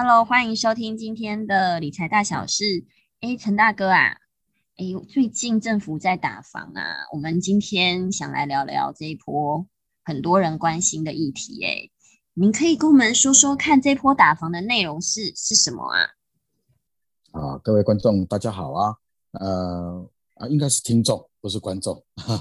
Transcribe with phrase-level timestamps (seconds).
[0.00, 2.84] Hello，欢迎收听今天的理财大小事。
[3.20, 4.18] 哎，陈大哥啊，
[4.76, 9.66] 哎，最近政府在打房啊，我们今天想来聊聊这一波
[10.04, 11.64] 很多人关心的议题。
[11.64, 11.90] 哎，
[12.34, 15.98] 您可以跟我们说说看，这波打房的内容是是什么啊？
[17.32, 18.94] 啊，各位观众，大家好啊，
[19.32, 22.00] 呃啊，应该是听众，不是观众。
[22.14, 22.38] 啊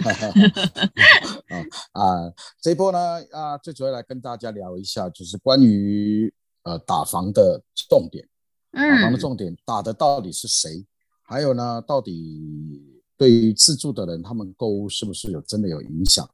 [1.93, 2.31] 啊，
[2.61, 3.00] 这一波呢
[3.32, 6.32] 啊，最主要来跟大家聊一下，就是关于。
[6.67, 8.27] 呃，打房的重点，
[8.73, 10.85] 打房的重点打的到底是谁？
[11.23, 12.83] 还有呢，到底
[13.15, 16.29] 对于自住的人，他们购物是不是有真的有影响？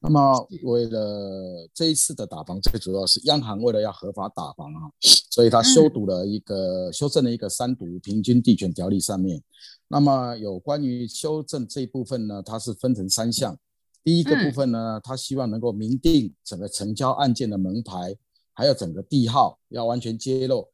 [0.00, 4.88] 那么，为了这一次的打房，最主要是央行为了要合法打房啊，
[5.30, 9.42] 所以他修读了一个修正了一个三读平均地权条例上面。
[9.88, 13.54] 那么，有关于修正这一部分呢，它是分成三项。
[14.02, 18.16] 第一个部分呢，他希望能够明定整个成交案件的门牌。
[18.54, 20.68] 还有整个地号要完全揭露，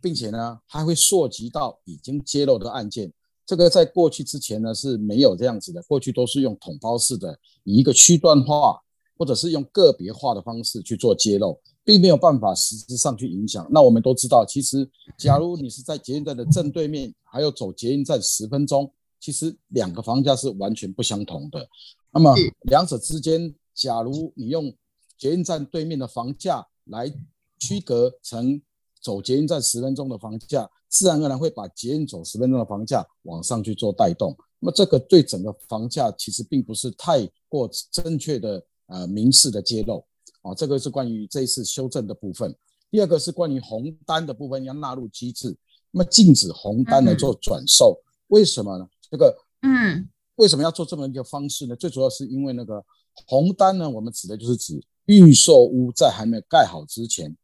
[0.00, 3.12] 并且呢，还会涉及到已经揭露的案件。
[3.44, 8.80] 这个在过去之前呢是没有这样子的，过去都是用统包式的，以一个区段化
[9.18, 13.66] 或者是用个别化的方式去做揭露，并没有办法实质上去影响。
[13.70, 18.90] 那我们都知道，其实假如你是在捷运站的正对面，还有走捷运站十分钟，
[19.20, 21.68] 其实两个房价是完全不相同的。
[22.10, 24.74] 那么两者之间，假如你用
[25.18, 27.12] 捷运站对面的房价，来
[27.58, 28.60] 区隔成
[29.00, 34.36] 走捷运站十分钟的房价，自然而然会把捷运走十分钟的房价往上去做带动。
[34.60, 40.04] 那么这个对整个房价其实并不是太过正确的呃明示的揭露
[40.42, 40.54] 啊。
[40.54, 42.54] 这个是关于这一次修正的部分。
[42.90, 45.56] 第二个是关于红单的部分要纳入机制，
[45.90, 48.88] 那么禁止红单来做转售，为什么呢？
[49.10, 51.74] 这个嗯，为什么要做这么一个方式呢？
[51.74, 52.82] 最主要是因为那个
[53.26, 54.82] 红单呢，我们指的就是指。
[55.06, 57.36] 预售屋在还没有盖好之前，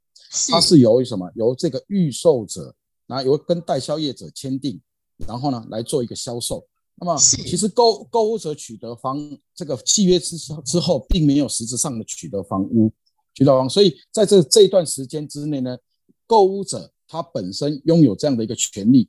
[0.49, 1.31] 它是由什么？
[1.35, 2.75] 由这个预售者，
[3.07, 4.81] 然后由跟代销业者签订，
[5.27, 6.67] 然后呢来做一个销售。
[6.95, 9.19] 那么其实购购物者取得房
[9.55, 12.91] 这个契约之之后，并没有实质上的取得房屋，
[13.35, 13.69] 取得房。
[13.69, 15.77] 所以在这这一段时间之内呢，
[16.27, 19.09] 购物者他本身拥有这样的一个权利，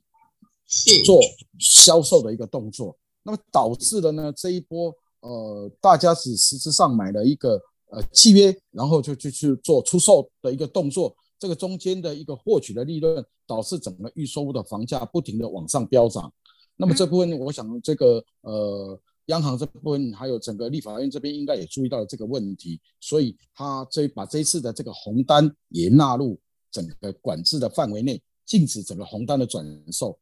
[0.66, 1.18] 是做
[1.58, 2.96] 销售的一个动作。
[3.22, 7.58] 那么导致了呢这一波呃，大家只实质上买了一个。
[7.92, 16.32] 呃，契约，然后就就去做出售的一个动作，这个中间的一个获取的利润，导致整个预售屋的房价不停的往上飙涨。
[16.74, 30.18] 那么这部分，我想这个呃，央行这部分还有整个立法院这边应该也注意到了这个问题，所以他这把这一次的这个红单也纳入整个管制的范围内，禁止整个红单的转售，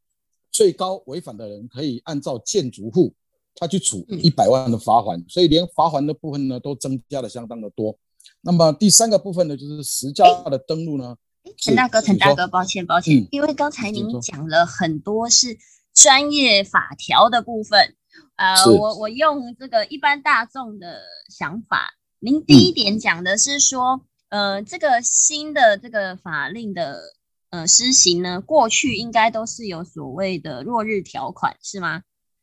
[0.50, 3.14] 最高违反的人可以按照建筑户。
[3.54, 7.98] 他去处一百万的罚款，所以连罚款的部分呢都增加了相当的多。
[8.42, 11.16] 那么第三个部分呢，就是实价的登录呢。
[11.56, 15.56] 陈大哥，陈大哥，抱歉抱歉，因为刚才您讲了很多是
[15.94, 17.96] 专业法条的部分，
[18.36, 21.00] 呃，我我用这个一般大众的
[21.30, 27.00] 想法，您第一点讲的是说，呃，这个新的这个法令的
[27.48, 32.02] 呃施行呢，过去应该都是有所谓的落日条款，是吗？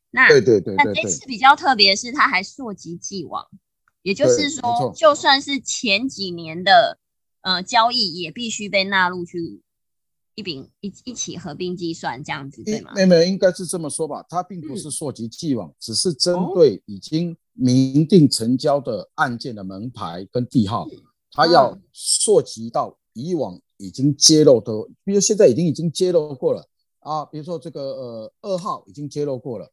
[0.10, 3.46] 那对对对，那这次比较特别是，它还溯及既往，
[4.02, 6.98] 也就是说，就算是前几年的
[7.42, 9.62] 呃交易，也必须被纳入去
[10.34, 12.94] 一并一一起合并计算，这样子对吗？
[12.96, 14.26] 没有，应该是这么说吧。
[14.30, 20.88] 它并不是溯及既往，只是针对已经明定成交的案件的门牌跟地号，
[21.32, 24.72] 它要溯及到以往已经揭露的，
[25.04, 26.66] 比如现在已经已经揭露过了
[27.00, 29.70] 啊，比如说这个呃二号已经揭露过了。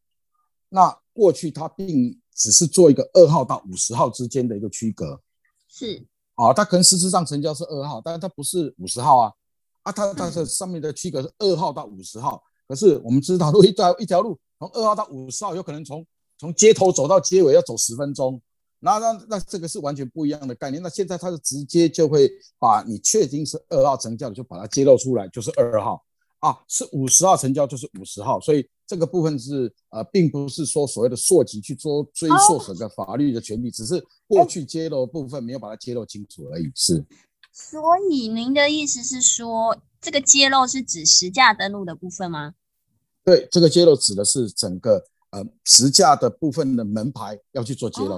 [0.74, 5.20] 那过去它并只是做一个二号到五十号之间的一个区隔，
[5.68, 6.04] 是
[6.34, 9.32] 啊，它可能实质上成交是二号，但是它不是五十号啊，
[9.84, 16.04] 啊，它它的上面的区隔是二号到五十号，可是我们知道，如果一条一条路从二号到五十号，有可能从
[16.36, 18.42] 从街头走到街尾要走十分钟，
[18.80, 20.82] 那那那这个是完全不一样的概念。
[20.82, 22.28] 那现在它是直接就会
[22.58, 26.04] 把你确定是二号成交的，就把它揭露出来，就是二号
[26.40, 28.68] 啊，是五十号成交就是五十号，所以。
[28.86, 36.70] 这个部分是呃，并不是说所谓的溯及去做追溯整个法律的权利，只是过去揭露部分没有把它揭露清楚而已。
[36.74, 37.04] 是，
[37.50, 42.54] 所以您的意思是说，这个揭露是指实价登录的部分吗？
[43.24, 48.16] 对，这个揭露指的是整个呃实价的部分的门牌要去做揭露。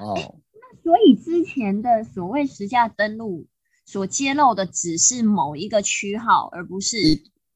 [0.00, 3.46] 哦，那所以之前的所谓实价登录
[3.86, 6.96] 所揭露的只是某一个区号，而不是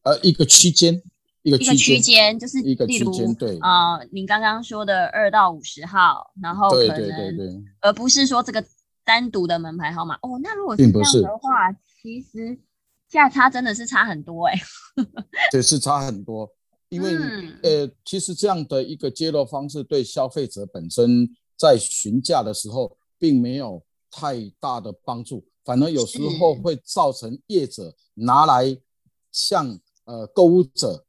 [0.04, 1.02] 呃一个区间。
[1.46, 8.64] 一个区间就是，一个区间，对啊，您刚刚说的二到五十号，然后可能，而不是说这个
[9.04, 10.40] 单独的门牌号码哦。
[10.42, 11.72] 那如果是这样的话，
[12.02, 12.58] 其实
[13.08, 14.60] 价差真的是差很多哎，
[15.52, 16.50] 对，是差很多，
[16.90, 17.14] 因为
[17.62, 28.76] 呃，其实这样的一个揭露方式对消费者本身在询价的时候并没有太大的帮助，反而有时候会造成业者拿来
[29.30, 31.04] 向呃购物者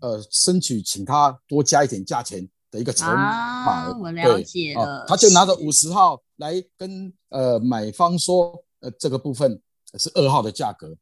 [0.00, 3.90] 呃申请请他多加一点价钱的一个筹码。
[3.98, 9.60] 我了解了，他就拿着五十号来跟呃买方说，呃，这个部分
[9.98, 10.96] 是二号的价格。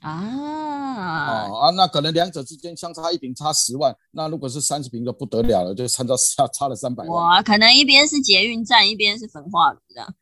[0.00, 7.12] 啊啊那可能两者之间相差一瓶差十万，那如果是三十瓶就不得了了，就参照差差了三百万。
[7.12, 10.14] 哇，可能一边是捷运站，一边是焚化炉这样。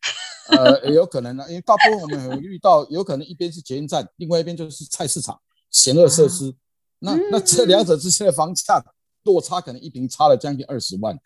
[0.50, 5.36] 呃，有可能呢，因为大部分我们有遇到，有可能一边是捷运站，另外一边就是菜市场、
[5.70, 6.54] 险恶设施。
[7.02, 8.82] 那那这两者之间的房价
[9.24, 11.18] 落差可能一平差了将近二十万，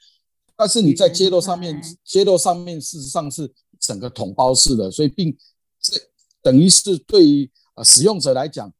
[0.57, 5.37] 但是你在街道上面，街道上面事实上是整个统包式的，所以并
[5.81, 6.01] 这
[6.43, 7.51] 等于是对于。
[7.77, 8.73] 呃，使用者来讲，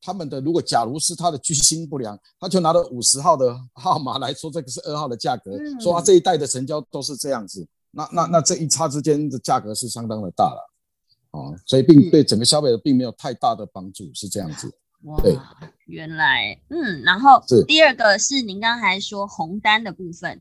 [0.00, 10.70] 他们的如果假如是他的居心不良，他就拿了五十号的号码来说这个是二号的价格，说他这一代的成交都是这样子，那那那这一差之间的价格是相当的大了，
[11.32, 14.72] 啊，所以并对整个消费者并没有太大的帮助，是这样子。
[15.22, 15.38] 对，
[15.86, 20.40] 原来，嗯，然后第二个是您刚才说红单的部分，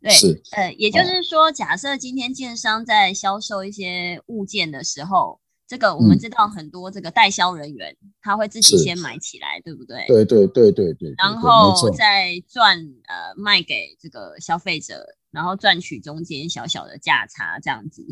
[0.00, 0.10] 对，
[0.52, 5.40] 呃，也就是说，假设今天建商在销售一些物件的时候。
[5.68, 10.02] 这个我们知道很多这个代销人员，他会自己先买起来，对不对？
[10.08, 11.14] 对对对对对。
[11.18, 18.02] 然后再赚呃卖给这个消费者，然后赚取中间小小的价差，这样子。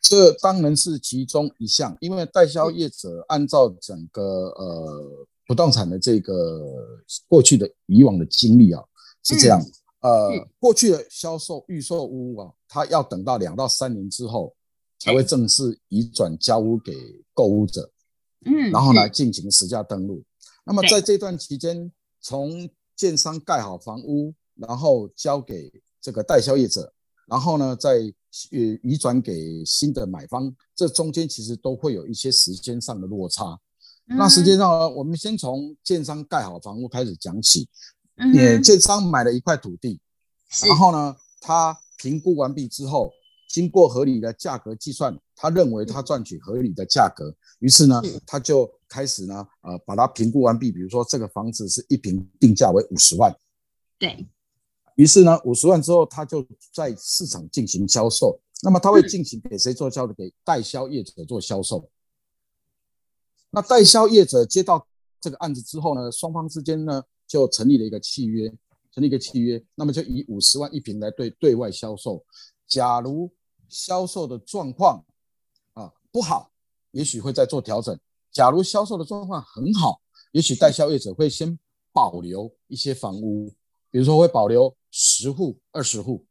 [0.00, 6.62] 这当然是其中一项，因为代销业者按照整个呃不动产的这个
[7.28, 8.82] 过去的以往的经历啊，
[9.22, 9.60] 是这样。
[10.00, 14.54] 呃，过去的销售预售屋啊，它要等到两到三年之后。
[15.00, 16.94] 才会正式移转交屋给
[17.34, 17.90] 购物者，
[18.46, 20.24] 嗯，然后呢进行实价登录。
[20.64, 21.92] 那么在这段期间，
[22.22, 25.70] 从建商盖好房屋，然后交给
[26.00, 26.90] 这个代销业者，
[27.26, 27.90] 然后呢再
[28.52, 33.60] 呃移转给新的买方，这中间其实都会有一些时间上的落差。
[34.06, 37.68] 那实际上呢，我们先从建商盖好房屋开始讲起。
[38.16, 40.00] 嗯，建商买了一块土地，
[40.68, 43.10] 然后呢，他评估完毕之后。
[43.46, 50.72] 经过合理的价格计算，他认为他赚取合理的价格，于是呢，他就开始呢，呃，把它评估完毕。
[50.72, 53.32] 比如说，这个房子是一平定价为五十万，
[53.96, 54.26] 对
[54.96, 58.36] 于是呢，五十万之后，他就在市场进行销售。
[58.60, 60.12] 那么他会进行给谁做销售？
[60.14, 61.88] 给代销业者做销售。
[63.54, 64.84] 那代销业者接到
[65.20, 68.52] 这个案子之后呢，双方之间呢就成立了一个契约，
[68.92, 72.24] 成立一个契约，那么就以五十万一平来对对外销售。
[72.66, 73.30] 假如
[73.68, 75.04] 销售的状况
[75.74, 76.50] 啊不好，
[76.90, 77.98] 也许会再做调整。
[78.32, 80.00] 假如销售的状况很好，
[80.32, 81.56] 也许代销业者会先
[81.92, 83.48] 保留一些房屋，
[83.90, 86.24] 比如说会保留十户、二十户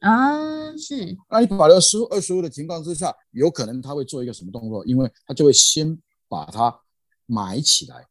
[0.00, 0.76] 啊。
[0.76, 4.84] 是，那你保留十户、二十户的情况之下，有可能他会做一个什么动作？
[4.86, 5.96] 因为他就会先
[6.30, 6.80] 把它
[7.26, 8.06] 买起来。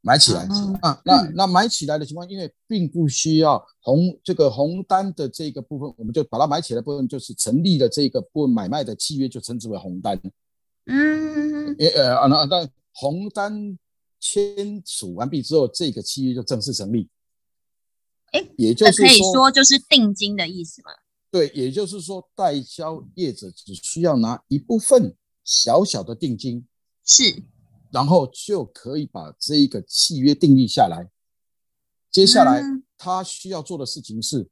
[0.00, 0.46] 买起来
[0.80, 10.18] 啊，那那买起来的情况，因为并不需要红这个红单的这个部分，我们就把它买起来部分，就是成立的这个部分买卖的契约，就称之为红单。
[10.86, 13.76] 嗯，呃啊，那那红单
[14.20, 17.10] 签署完毕之后，这个契约就正式成立。
[18.30, 20.92] 哎，也就是可以说就是定金的意思嘛？
[21.30, 26.64] 对，也就是说代销业者只需要拿一部分小小的定金。
[27.08, 27.42] 是。
[27.90, 31.08] 然后就可以把这一个契约订立下来。
[32.10, 32.62] 接下来
[32.98, 34.50] 他需要做的事情是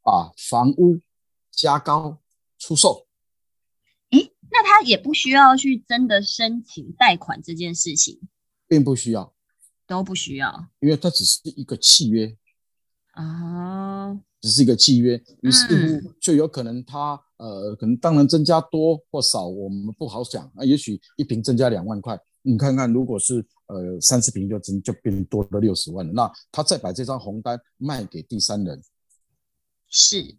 [0.00, 1.00] 把房屋
[1.50, 2.18] 加高
[2.56, 3.08] 出售。
[4.10, 8.20] 诶，那他也不需要去真的申请贷款这件事情，
[8.68, 9.34] 并不需要，
[9.84, 12.36] 都不需要，因为它只是一个契约
[13.18, 22.16] 啊，只是一个契约，于是乎就有可能他呃，可能当然增加多或少我们不好讲啊，也许一瓶增加两万块。
[22.42, 28.80] 你看看，如果是呃三十瓶就增就变多了六十万了，那他再把这张红单卖给第三人，
[29.88, 30.36] 是，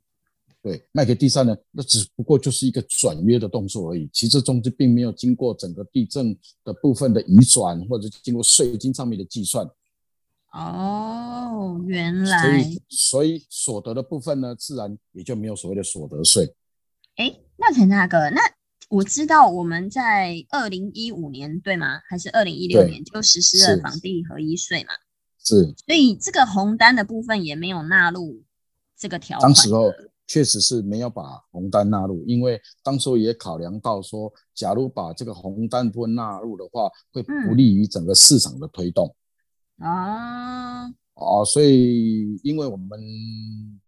[0.62, 6.34] 对，卖给第三人，那只不过就是一个转约的动作而已，其实中间并没有经过整个地震
[6.64, 9.70] 的部分的移转，或者经过税金上面的计算。
[10.52, 16.54] 哦，原来，所以所以所得的部分呢，自然也就没有所谓的所得税。
[17.16, 18.42] 哎，那陈大哥，那。
[18.90, 22.02] 我知道我们在二零一五年对吗？
[22.10, 24.90] 还是二零一六年就实施了房地合一税嘛？
[25.38, 28.42] 是，所以这个红单的部分也没有纳入
[28.98, 29.54] 这个条款。
[29.54, 29.92] 当时候，
[30.26, 39.16] 确实是没有把红单纳入，因为当初也考量到说，假如把这个红单部分纳入的话，会不利于整个市场的推动。
[39.80, 43.00] 啊，哦，所以因为我们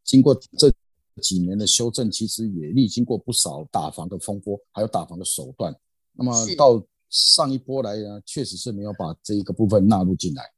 [0.03, 0.73] 经过这
[1.21, 5.75] 几年的修正，其实也历经过不少打房的风波，还有打房的手段。
[6.13, 10.49] 那么到上一波来呢，确实是没有把这一个部分纳入进来。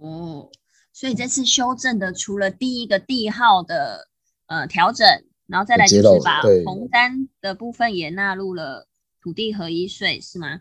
[0.00, 0.50] 哦，
[0.92, 4.08] 所以这次修正的，除了第一个地号的
[4.46, 5.06] 呃调整，
[5.46, 8.86] 然后再来就是把红单的部分也纳入了
[9.22, 10.60] 土地合一税，是吗？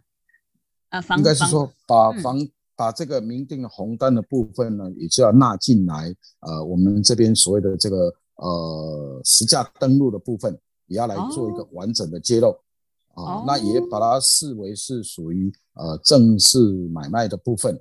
[0.89, 2.37] 呃，房应该是说把房
[2.81, 6.11] 把这个明定的红单的部分呢，也就要纳进来。
[6.39, 12.49] 呃，我们这边所谓的这个呃实价登录的部分，也要来做一个完整的揭露。
[13.13, 16.57] 啊，那也把它视为是属于呃正式
[16.87, 17.79] 买卖的部分，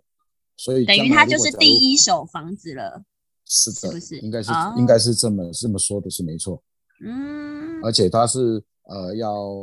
[0.55, 3.03] 所以等于它就是第一手房子了，
[3.47, 4.19] 是的，是是？
[4.19, 6.63] 应该是应该是这么这么说的是没错，
[7.03, 9.57] 嗯，而且它是呃要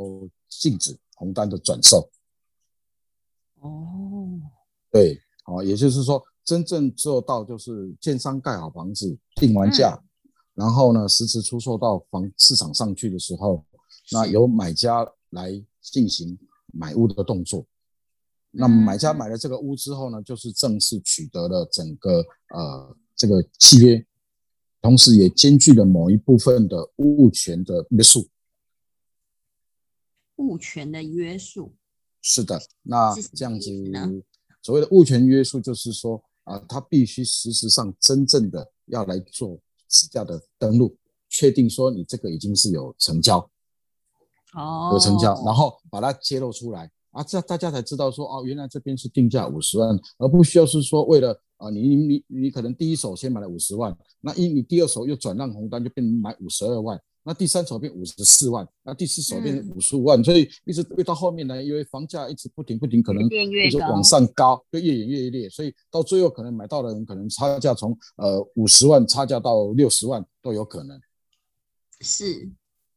[0.48, 2.10] 禁止红单的转售，
[3.60, 4.40] 哦，
[4.90, 9.98] 对，好，也就是说真正做到就是建商盖好房子定完价，
[10.54, 13.64] 然后呢实时出售到房市场上去的时候，
[14.12, 15.04] 那由买家。
[15.32, 16.38] 来进行
[16.72, 17.66] 买屋的动作，
[18.50, 24.06] 那买家买了这个屋之后呢，就是正式取得了整个呃这个契约，
[24.80, 28.26] 同时也兼具了某一部分的物权的约束。
[30.36, 31.74] 物权的约束。
[32.22, 33.70] 是的，那这样子
[34.62, 40.96] 所谓的物权约束，就是说啊，他必须事实上真正的要来做实价的登录，
[41.28, 43.38] 确定说你这个已经是有成交。
[44.54, 70.98] 哦，有成交，然后把它揭露出来啊，这样大家才知道说哦，原来这边是定价五十万，而不需要是说为了啊，你你你可能第一手先买了五十万，那一你第二手又转让红单就变成买五十二万，那第三手变五十四万，那第四手变成五十五万，所以一直越到后面呢，因为房价一直不停不停，可能一直往上高，就越演越烈，所以到最后可能买到的人可能差价从呃五十万差价到六十万都有可能，
[72.00, 72.50] 是。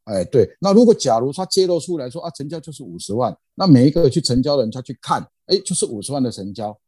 [0.05, 6.79] 哎，对，那如果假如他揭露出来说啊，成交就是五十万，那每一个去成交的人他去看，哎，就是五十万的成交，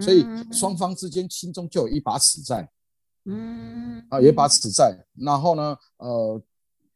[0.00, 2.68] 所以双方之间心中就有一把尺在，
[3.28, 6.40] 嗯，啊，有一把尺在，然后呢，呃，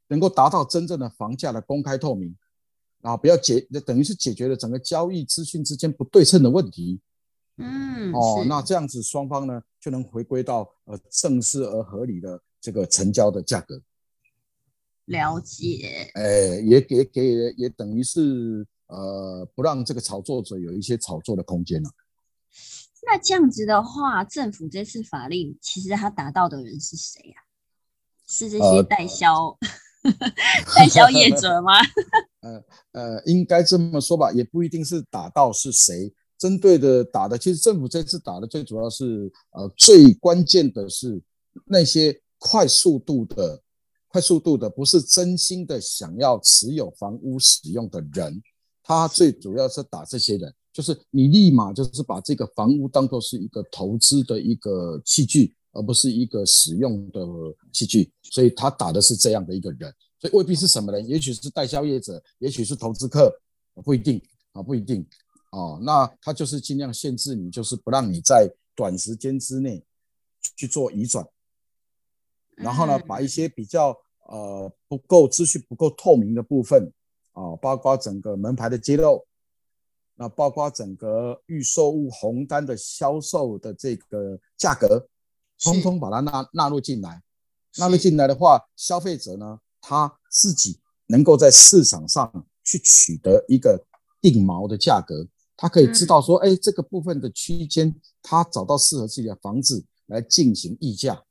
[0.06, 2.36] 能够达到真正的房价的公开透明，
[3.02, 7.00] 啊，不要解，等于是解决了整个交易资讯之间不对称的问题，
[7.56, 13.82] 嗯，哦，那这样子双方呢就能回归到呃正式而合理的这个成交的价格。
[15.06, 21.90] 了解，哎，也给给也等于是呃，不让这个炒作者有一些炒作的空间了。
[23.06, 27.36] 那这样子的话，政府这次法令其实他达到的人是谁呀？
[28.28, 29.58] 是这些代销
[30.76, 31.72] 代销业者吗？
[32.40, 37.36] 呃呃，应该这么说吧，也不一定是打到是谁针对的打的。
[37.36, 41.20] 其实政府这次打的最主要是呃，最关键的是
[41.66, 43.62] 那些快速度的。
[44.12, 48.42] 快速度的不是真心的想要持有房屋使用的人，
[48.90, 57.24] 他最主要是打这些人，就是你立马就是把这个房屋当做是一个投资的一个器具，而不是一个使用的
[57.72, 63.32] 器具，所以他打的是这样的一个人，所以未必是什么人，也许是代销业者，也许是投资客，
[63.84, 64.20] 不一定
[64.54, 65.06] 啊，不一定。
[65.50, 69.84] 啊，那他就是尽量限制你，就是不让你在短时间之内
[70.56, 71.24] 去做移转。
[72.56, 76.92] 然后呢，把一些比较呃不够资讯不够透明的部分
[77.32, 79.26] 啊，包括整个门牌的揭露，
[80.16, 85.08] 那包括整个预售物红单的销售的这个价格，
[85.60, 87.22] 通通把它纳纳入进来。
[87.78, 93.80] 纳入进来的话，消费者呢他自己能够在市场上去取得一个
[94.20, 101.22] 定锚的价格，他可以知道说，哎，这个部分的区间，他找到适合自己的房子来进行议价。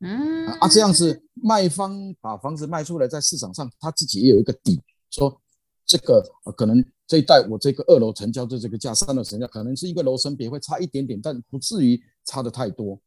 [0.00, 5.40] 嗯啊，这样子卖方把房子卖出来，在市场上他自己也有一个底，说
[5.86, 6.22] 这个
[6.56, 13.00] 可能这一带我这个二楼成交的这个价，三楼成交可能是一个楼层别会差一点点，但不至于差的太多，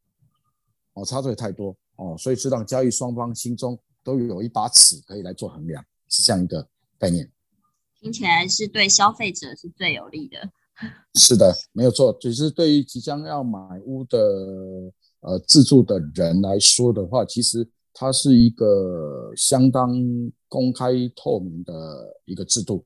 [0.93, 6.67] 哦，差的太多哦，所以是让交易双方心中都有一把尺可以来做衡量，是这样一个
[6.97, 7.29] 概念。
[7.99, 10.49] 听起来是对消费者是最有利的。
[11.13, 14.91] 是的，没有错，只是对于即将要买屋的。
[15.23, 19.91] 呃，自住的人来说的话，其实它是一个相当
[20.47, 21.73] 公开透明的
[22.25, 22.83] 一个制度。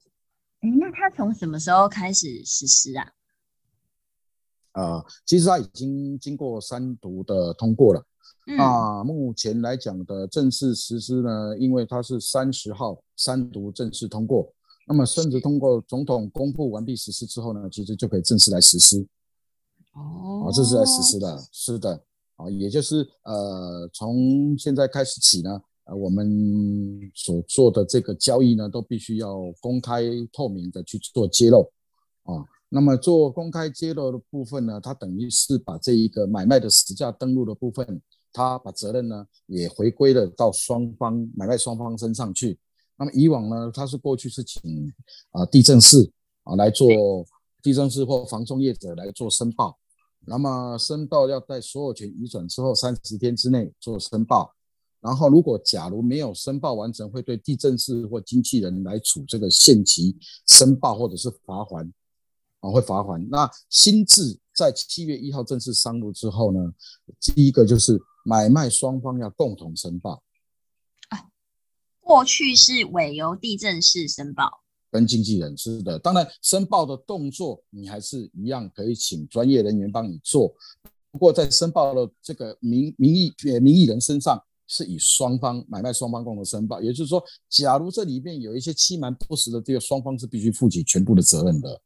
[0.61, 3.11] 哎，那它从什么时候开始实施啊？
[4.73, 8.05] 呃，其实它已经经过三读的通过了。
[8.59, 14.53] 啊，目前来讲的正式实施呢，因为它是三十号三读正式通过，
[14.87, 19.07] 那么甚至通过总统公布完毕实施之后呢，其实就可以正式来实施。
[19.93, 22.03] 哦，这是来实施的，是的，
[22.35, 31.71] 啊，也就是呃，从现在开始起呢，呃，我们所做的这个交易呢，都必须要公开透明的去做揭露，
[32.23, 38.01] 啊，那么做公开揭露的部分呢，它等于是把这一个买卖的实价登录的部分，
[38.33, 42.59] 它把责任呢也回归了到双方买卖双方身上去。
[42.97, 44.61] 那么以往呢，它是过去是请
[45.31, 46.11] 啊地震室
[46.43, 46.89] 啊来做
[47.61, 49.77] 地震室或房中业者来做申报。
[50.27, 54.53] 那么申报要在所有权移转之后三十天之内做申报，
[54.99, 60.17] 然后如果假如没有申报完成，会对地震室或经纪人来处这个限期
[60.47, 61.91] 申报或者是罚款，
[62.59, 63.23] 啊会罚款。
[63.29, 66.73] 那新制在七月一号正式上路之后呢，
[67.21, 70.23] 第一个就是买卖双方要共同申报。
[71.09, 71.29] 啊，
[71.99, 74.64] 过去是委由地震室申报。
[74.95, 80.55] 跟经纪人是的，当然申报的动作你还是一样可以请专业人员帮你做，
[81.11, 91.81] 不过在申报的这个名名义呃名义人身上是以双方买卖双方共同申报，也就是说，假如这里面有一些欺瞒不实的，这个双方是必须负起全部的责任的。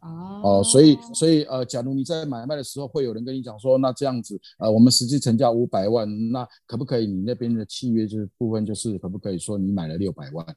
[0.00, 10.56] 哦，所以所以呃，假如你在买卖的时候会有人跟你讲说，那这样子呃，我们实际成交五百万，那可不可以你那边的契约就是部分就是可不可以说你买了六百万？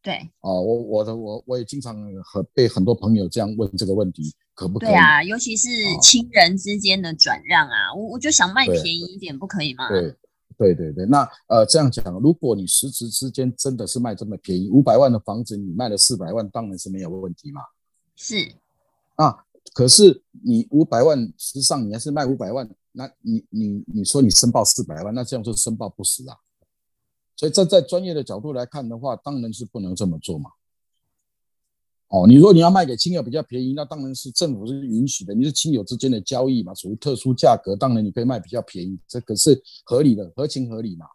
[0.00, 4.88] 对哦，我我的我我也经常和被很多朋友这样问这个问题，可不可以？
[4.90, 5.68] 对啊，尤其是
[6.00, 9.88] 亲人之间的转让啊，我我就想卖便宜一点，不可以吗？
[9.88, 10.14] 对
[10.56, 17.60] 对对对，那呃这样讲，如果你实质之间真的是卖这么便宜，五百万的房子你卖了四百万，当然是没有问题嘛。
[18.16, 18.52] 是
[19.16, 26.36] 啊，可是你五百万，实际上你还是卖五百万，那你你你说你申报四百万，那这样就申报不实啊。
[27.38, 30.50] 所以站在专业的角度来看的话，当然是不能这么做嘛。
[32.08, 35.32] 哦，你说你要卖给亲友比较便宜，那当然是政府是允许的。
[35.32, 41.06] 你是亲友之间的交易嘛，属于特殊价格，当然你可以卖比较便宜，这个是合理的，合情合理嘛。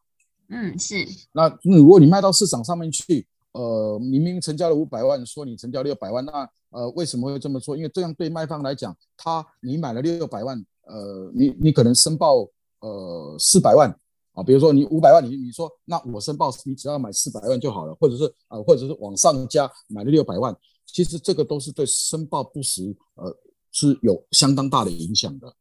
[0.48, 1.06] 嗯，是。
[1.34, 7.76] 那如果你卖到市场上面去，呃，明明成交了五百万，说你成交六百万，那呃为什么会这么说？
[7.76, 12.48] 因为这样对卖方来讲，他你买了六百万，呃，你你可能申报
[12.80, 13.94] 呃四百万。
[14.34, 23.36] 啊，比如说你五百万，你你说那我申报你只要买四百万就好了，或者是啊，或者是往上加买了六百万，其实这个都是对申报不实呃
[23.72, 25.56] 是有相当大的影响的。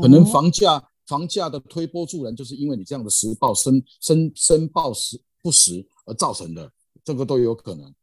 [0.00, 6.72] 可能房价房价的推波助澜，就是因为你这样的实报申申申报实不实而造成的，
[7.04, 7.94] 这个都有可能。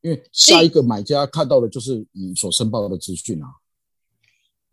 [0.00, 3.46] 因为下一个买家看到的就是你所申报的资讯啊。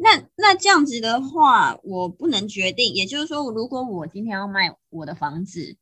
[0.01, 2.93] 那那这样子的话，我不能决定。
[2.93, 5.75] 也就是说，如果我今天要卖我的房子，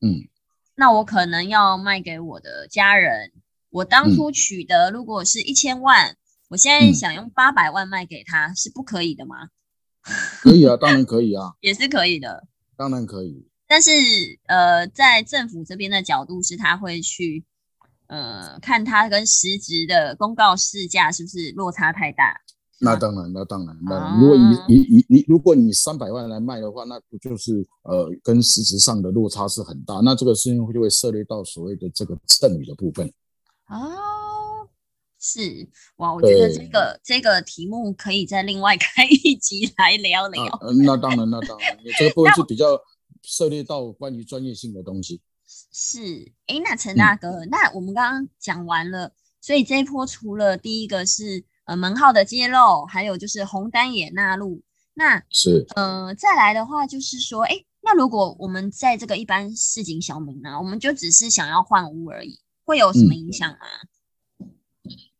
[0.00, 0.26] 嗯，
[0.74, 3.30] 那我可能要卖给我的家人。
[3.70, 6.16] 我当初取得如果是一千万，
[6.48, 9.50] 我现在想用八百万卖给他，是不可以的吗？
[10.42, 13.46] 可以啊，当然可以啊， 也是可以的，当然可以。
[13.68, 13.90] 但是
[14.46, 17.44] 呃，在政府这边的角度是，他会去
[18.08, 22.40] 呃看他跟实质的公告市价是不是落差太大。
[22.82, 29.96] 那当然，那当然，那如果以以以你，如果你三百万来卖的话，那不就是呃，跟实质上的落差是很大。
[29.96, 33.06] 那这个事情就会涉猎到所谓的这个赠与的部分。
[33.68, 34.66] 哦，
[35.18, 40.42] 是哇，我觉得这个这个题目可以再另外开一集来聊聊。
[40.82, 42.80] 那当然，那当然，这个部分 是比较
[43.22, 45.20] 涉猎到关于专业性的东西。
[45.46, 51.44] 是，哎，那陈大哥，那我们刚刚讲完了，所以这一波除了第一个是。
[51.70, 54.60] 呃，门号的揭露，还有就是红单也纳入，
[54.94, 64.48] 那是呃，再来的话就是说，哎，那如果我们在这个一般市井小民呢，我们就只是想要换屋而已，会有什么影响吗？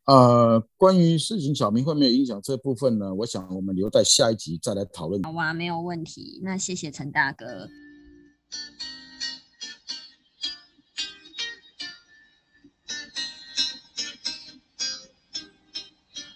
[0.07, 5.23] 呃，关于市井小民会没有影响这部分呢，我想我们留在下一集再来讨论。
[5.23, 6.41] 好啊，没有问题。
[6.43, 7.69] 那谢谢陈大哥。